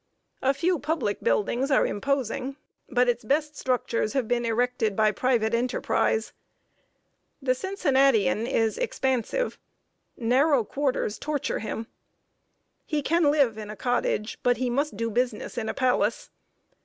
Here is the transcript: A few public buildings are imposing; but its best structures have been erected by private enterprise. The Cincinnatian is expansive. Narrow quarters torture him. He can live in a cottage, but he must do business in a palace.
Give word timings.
A 0.41 0.51
few 0.55 0.79
public 0.79 1.23
buildings 1.23 1.69
are 1.69 1.85
imposing; 1.85 2.55
but 2.89 3.07
its 3.07 3.23
best 3.23 3.55
structures 3.55 4.13
have 4.13 4.27
been 4.27 4.45
erected 4.45 4.95
by 4.95 5.11
private 5.11 5.53
enterprise. 5.53 6.33
The 7.39 7.53
Cincinnatian 7.53 8.47
is 8.47 8.79
expansive. 8.79 9.59
Narrow 10.17 10.63
quarters 10.63 11.19
torture 11.19 11.59
him. 11.59 11.85
He 12.87 13.03
can 13.03 13.29
live 13.29 13.59
in 13.59 13.69
a 13.69 13.75
cottage, 13.75 14.39
but 14.41 14.57
he 14.57 14.71
must 14.71 14.97
do 14.97 15.11
business 15.11 15.55
in 15.55 15.69
a 15.69 15.73
palace. 15.75 16.31